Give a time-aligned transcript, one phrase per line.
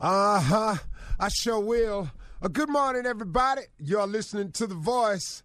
[0.00, 0.76] Uh huh.
[1.18, 2.10] I sure will.
[2.40, 3.60] Uh, good morning, everybody.
[3.78, 5.42] You're listening to The Voice.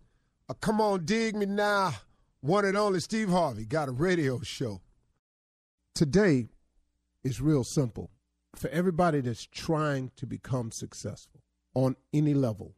[0.47, 1.93] Uh, come on, dig me now.
[2.39, 4.79] One and only Steve Harvey got a radio show.
[5.93, 6.47] Today
[7.21, 8.11] is real simple
[8.55, 11.41] for everybody that's trying to become successful
[11.73, 12.75] on any level,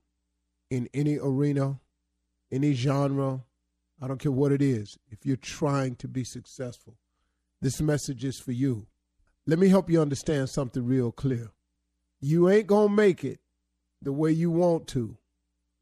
[0.72, 1.80] in any arena,
[2.52, 3.42] any genre.
[4.02, 4.98] I don't care what it is.
[5.12, 6.98] If you're trying to be successful,
[7.62, 8.88] this message is for you.
[9.46, 11.52] Let me help you understand something real clear.
[12.20, 13.40] You ain't going to make it
[14.02, 15.18] the way you want to,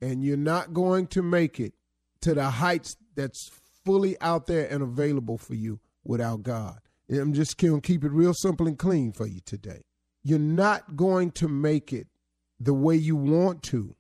[0.02, 1.73] and you're not going to make it
[2.21, 3.49] to the heights that's
[3.85, 6.79] fully out there and available for you without God.
[7.09, 9.84] I'm just going to keep it real simple and clean for you today.
[10.23, 12.07] You're not going to make it
[12.59, 13.95] the way you want to,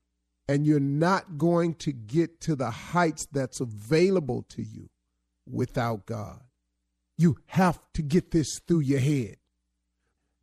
[0.47, 4.89] and you're not going to get to the heights that's available to you
[5.47, 6.41] without God.
[7.17, 9.37] You have to get this through your head.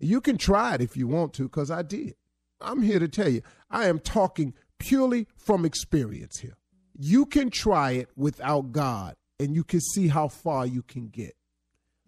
[0.03, 2.17] You can try it if you want to, because I did.
[2.61, 6.57] I'm here to tell you, I am talking purely from experience here.
[6.99, 11.37] You can try it without God, and you can see how far you can get.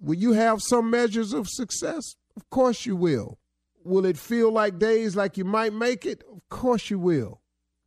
[0.01, 2.17] Will you have some measures of success?
[2.37, 3.39] Of course you will.
[3.85, 6.25] Will it feel like days like you might make it?
[6.33, 7.43] Of course you will.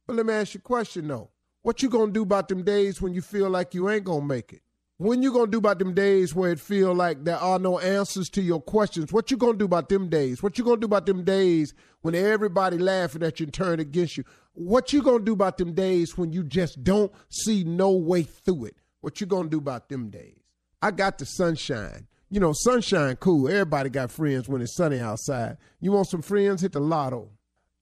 [0.05, 1.31] But let me ask you a question though.
[1.63, 4.53] What you gonna do about them days when you feel like you ain't gonna make
[4.53, 4.61] it?
[4.99, 8.29] When you gonna do about them days where it feel like there are no answers
[8.29, 9.13] to your questions?
[9.13, 10.41] What you gonna do about them days?
[10.41, 14.17] What you gonna do about them days when everybody laughing at you and turn against
[14.17, 14.23] you?
[14.53, 18.65] What you gonna do about them days when you just don't see no way through
[18.65, 18.77] it?
[19.01, 20.41] What you gonna do about them days?
[20.81, 22.07] I got the sunshine.
[22.31, 23.47] You know, sunshine cool.
[23.47, 25.57] Everybody got friends when it's sunny outside.
[25.79, 26.61] You want some friends?
[26.61, 27.29] Hit the lotto.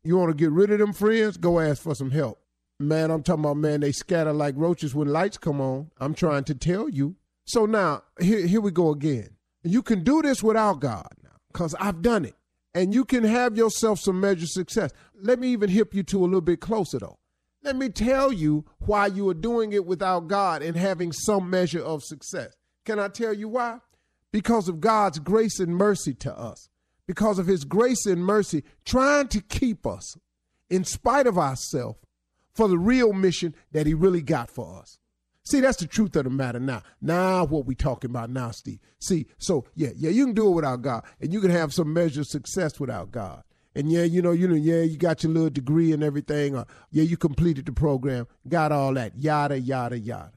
[0.03, 1.37] You want to get rid of them friends?
[1.37, 2.41] Go ask for some help.
[2.79, 5.91] Man, I'm talking about, man, they scatter like roaches when lights come on.
[5.97, 7.15] I'm trying to tell you.
[7.45, 9.29] So now, here, here we go again.
[9.63, 12.35] You can do this without God now, because I've done it.
[12.73, 14.91] And you can have yourself some measure success.
[15.15, 17.17] Let me even hip you to a little bit closer, though.
[17.63, 21.81] Let me tell you why you are doing it without God and having some measure
[21.81, 22.53] of success.
[22.83, 23.79] Can I tell you why?
[24.31, 26.67] Because of God's grace and mercy to us.
[27.07, 30.17] Because of his grace and mercy trying to keep us
[30.69, 31.99] in spite of ourselves
[32.55, 34.97] for the real mission that he really got for us.
[35.43, 36.81] See, that's the truth of the matter now.
[37.01, 38.79] Now, what we talking about now, Steve.
[38.99, 41.93] See, so yeah, yeah, you can do it without God, and you can have some
[41.93, 43.43] measure of success without God.
[43.75, 46.65] And yeah, you know, you know, yeah, you got your little degree and everything, or
[46.89, 50.31] yeah, you completed the program, got all that, yada, yada, yada.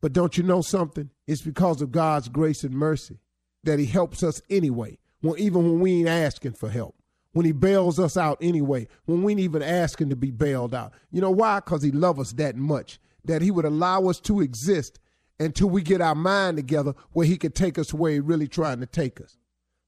[0.00, 1.10] But don't you know something?
[1.26, 3.18] It's because of God's grace and mercy
[3.64, 4.98] that He helps us anyway,
[5.36, 6.94] even when we ain't asking for help
[7.36, 10.94] when he bails us out anyway, when we ain't even asking to be bailed out.
[11.10, 11.60] You know why?
[11.60, 14.98] Because he loves us that much, that he would allow us to exist
[15.38, 18.80] until we get our mind together where he could take us where he really trying
[18.80, 19.36] to take us.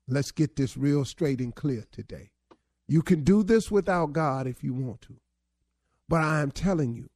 [0.07, 2.33] Let's get this real straight and clear today.
[2.87, 5.17] You can do this without God if you want to.
[6.07, 7.09] But I am telling you,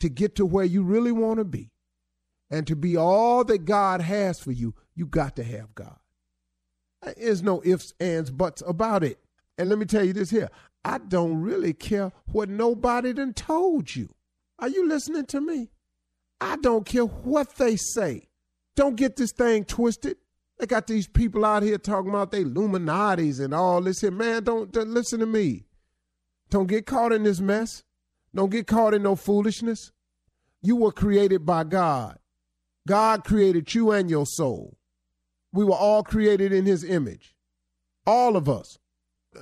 [0.00, 1.70] to get to where you really want to be
[2.50, 5.98] and to be all that God has for you, you got to have God.
[7.16, 9.20] There's no ifs, ands, buts about it.
[9.58, 10.48] And let me tell you this here
[10.84, 14.14] I don't really care what nobody done told you.
[14.58, 15.70] Are you listening to me?
[16.40, 18.28] I don't care what they say.
[18.76, 20.16] Don't get this thing twisted.
[20.58, 24.10] They got these people out here talking about they Illuminatis and all this here.
[24.10, 25.66] Man, don't, don't listen to me.
[26.50, 27.82] Don't get caught in this mess.
[28.34, 29.92] Don't get caught in no foolishness.
[30.62, 32.18] You were created by God.
[32.86, 34.78] God created you and your soul.
[35.52, 37.34] We were all created in his image.
[38.06, 38.78] All of us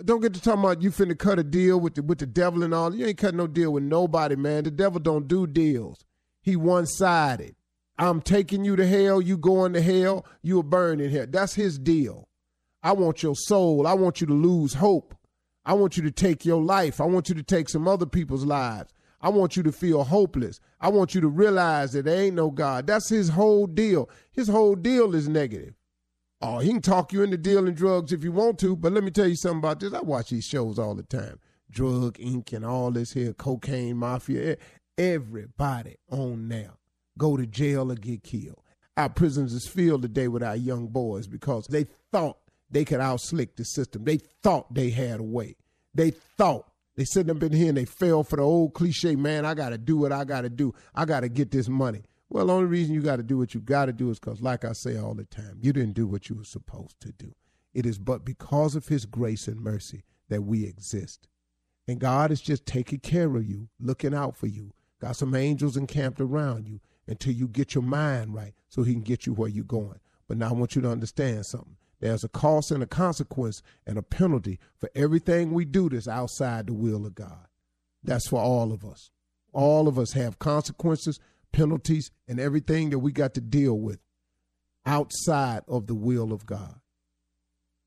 [0.05, 2.63] don't get to talking about you finna cut a deal with the with the devil
[2.63, 2.95] and all.
[2.95, 4.65] You ain't cutting no deal with nobody, man.
[4.65, 6.05] The devil don't do deals.
[6.43, 7.57] He one sided.
[7.99, 9.23] I'm taking you to hell.
[9.23, 10.27] You going to hell.
[10.43, 11.27] You are burning here.
[11.27, 12.29] That's his deal.
[12.83, 13.87] I want your soul.
[13.87, 15.15] I want you to lose hope.
[15.65, 17.01] I want you to take your life.
[17.01, 18.93] I want you to take some other people's lives.
[19.21, 20.61] I want you to feel hopeless.
[20.81, 22.87] I want you to realize that there ain't no God.
[22.87, 24.11] That's his whole deal.
[24.31, 25.75] His whole deal is negative.
[26.43, 29.11] Oh, he can talk you into dealing drugs if you want to, but let me
[29.11, 29.95] tell you something about this.
[29.95, 31.39] I watch these shows all the time.
[31.71, 32.53] Drug Inc.
[32.53, 34.57] and all this here, cocaine mafia.
[34.99, 36.79] Everybody on now
[37.19, 38.61] go to jail or get killed.
[38.97, 42.39] Our prisons is filled today with our young boys because they thought
[42.71, 44.05] they could outslick the system.
[44.05, 45.57] They thought they had a way.
[45.95, 49.45] They thought they sitting up in here and they fell for the old cliche, man,
[49.45, 50.75] I gotta do what I gotta do.
[50.95, 52.03] I gotta get this money.
[52.29, 54.41] Well, the only reason you got to do what you got to do is because,
[54.41, 57.35] like I say all the time, you didn't do what you were supposed to do.
[57.73, 61.29] It is but because of His grace and mercy that we exist.
[61.87, 64.73] And God is just taking care of you, looking out for you.
[65.01, 69.03] Got some angels encamped around you until you get your mind right so He can
[69.03, 70.01] get you where you're going.
[70.27, 71.77] But now I want you to understand something.
[72.01, 76.67] There's a cost and a consequence and a penalty for everything we do that's outside
[76.67, 77.47] the will of God.
[78.03, 79.11] That's for all of us.
[79.53, 81.19] All of us have consequences,
[81.53, 83.99] penalties, and everything that we got to deal with
[84.85, 86.81] outside of the will of God.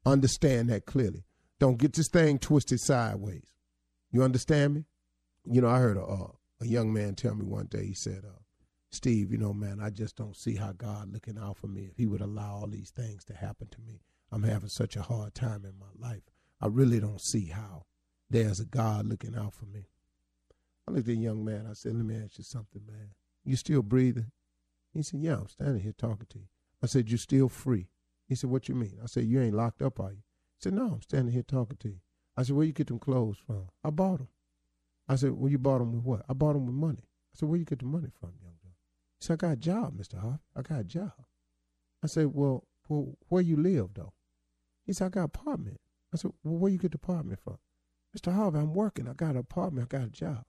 [0.06, 1.24] Understand that clearly.
[1.60, 3.54] Don't get this thing twisted sideways.
[4.12, 4.86] You understand me?
[5.46, 6.02] You know, I heard a,
[6.62, 8.40] a young man tell me one day, he said, uh,
[8.92, 11.98] Steve, you know, man, I just don't see how God looking out for me if
[11.98, 14.02] he would allow all these things to happen to me.
[14.32, 16.24] I'm having such a hard time in my life.
[16.62, 17.86] I really don't see how
[18.30, 19.86] there's a God looking out for me.
[20.88, 21.68] I looked at the young man.
[21.70, 23.10] I said, let me ask you something, man.
[23.50, 24.32] You still breathing?
[24.94, 26.46] He said, yeah, I'm standing here talking to you.
[26.84, 27.88] I said, you're still free.
[28.28, 29.00] He said, what you mean?
[29.02, 30.18] I said, you ain't locked up, are you?
[30.18, 32.00] He said, no, I'm standing here talking to you.
[32.38, 33.70] I said, where you get them clothes from?
[33.84, 34.28] I bought them.
[35.08, 36.26] I said, well, you bought them with what?
[36.30, 37.02] I bought them with money.
[37.02, 38.76] I said, where you get the money from, young man?
[39.20, 40.20] He said, I got a job, Mr.
[40.20, 40.38] Harvey.
[40.56, 41.14] I got a job.
[42.04, 44.14] I said, well, well where you live, though?
[44.86, 45.80] He said, I got an apartment.
[46.14, 47.58] I said, well, where you get the apartment from?
[48.16, 48.32] Mr.
[48.32, 49.08] Harvey, I'm working.
[49.08, 49.92] I got an apartment.
[49.92, 50.44] I got a job.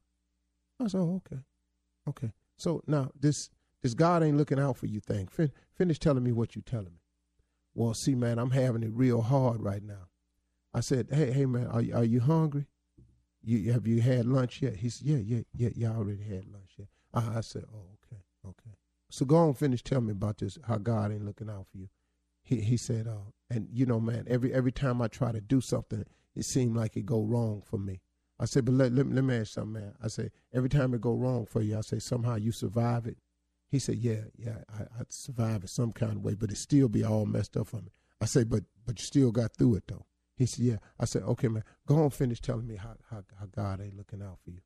[0.79, 1.41] I said, oh, okay.
[2.06, 2.32] Okay.
[2.61, 3.49] So now this
[3.83, 5.27] this God ain't looking out for you thing.
[5.29, 7.01] Fin- finish telling me what you telling me.
[7.75, 10.09] Well, see, man, I'm having it real hard right now.
[10.75, 12.67] I said, hey, hey, man, are you, are you hungry?
[13.43, 14.77] You have you had lunch yet?
[14.77, 15.93] He said, yeah, yeah, yeah, yeah.
[15.93, 16.89] I already had lunch yet.
[17.15, 18.77] Uh, I said, oh, okay, okay.
[19.11, 19.83] So go on, finish.
[19.83, 20.59] telling me about this.
[20.69, 21.89] How God ain't looking out for you.
[22.43, 25.63] He he said, uh, and you know, man, every every time I try to do
[25.63, 26.05] something,
[26.37, 28.03] it seemed like it go wrong for me.
[28.41, 29.95] I said, but let, let, let me ask something, man.
[30.03, 33.19] I say, every time it go wrong for you, I say, somehow you survive it.
[33.69, 36.89] He said, yeah, yeah, I, I survive it some kind of way, but it still
[36.89, 37.93] be all messed up for me.
[38.21, 40.07] I say, but but you still got through it though.
[40.37, 40.77] He said, yeah.
[40.99, 44.23] I said, okay, man, go on finish telling me how, how, how God ain't looking
[44.23, 44.61] out for you.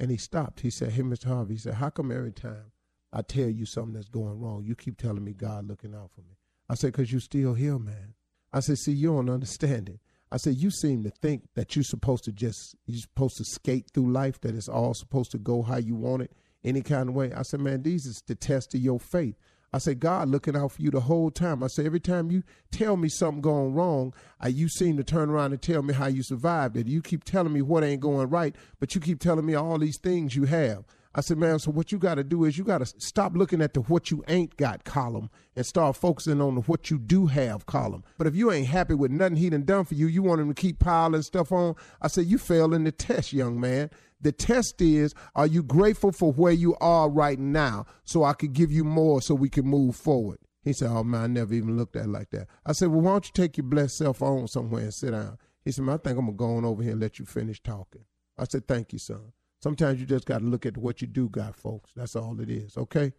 [0.00, 0.60] And he stopped.
[0.60, 1.26] He said, hey, Mr.
[1.26, 2.72] Harvey, he said, how come every time
[3.12, 6.22] I tell you something that's going wrong, you keep telling me God looking out for
[6.22, 6.36] me?
[6.68, 8.14] I said, because you still here, man.
[8.52, 10.00] I said, see, you don't understand it.
[10.32, 13.90] I said, you seem to think that you're supposed to just, you're supposed to skate
[13.92, 16.32] through life, that it's all supposed to go how you want it,
[16.64, 17.32] any kind of way.
[17.32, 19.34] I said, man, these is the test of your faith.
[19.72, 21.62] I said, God looking out for you the whole time.
[21.62, 22.42] I said, every time you
[22.72, 26.06] tell me something going wrong, I, you seem to turn around and tell me how
[26.06, 26.88] you survived it.
[26.88, 29.98] You keep telling me what ain't going right, but you keep telling me all these
[29.98, 30.84] things you have.
[31.12, 33.60] I said, man, so what you got to do is you got to stop looking
[33.60, 37.26] at the what you ain't got column and start focusing on the what you do
[37.26, 38.04] have column.
[38.16, 40.48] But if you ain't happy with nothing he done done for you, you want him
[40.48, 41.74] to keep piling stuff on.
[42.00, 43.90] I said, you fail in the test, young man.
[44.20, 48.52] The test is, are you grateful for where you are right now so I could
[48.52, 50.38] give you more so we can move forward?
[50.62, 52.46] He said, oh man, I never even looked at it like that.
[52.64, 55.38] I said, well, why don't you take your blessed self on somewhere and sit down?
[55.64, 57.24] He said, man, I think I'm going to go on over here and let you
[57.24, 58.04] finish talking.
[58.38, 59.32] I said, thank you, son.
[59.62, 61.90] Sometimes you just got to look at what you do got, folks.
[61.94, 63.12] That's all it is, okay?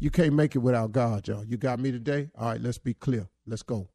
[0.00, 1.44] You can't make it without God, y'all.
[1.44, 2.30] You got me today?
[2.36, 3.28] All right, let's be clear.
[3.46, 3.88] Let's go.